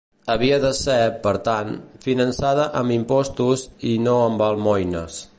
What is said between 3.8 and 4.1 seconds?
i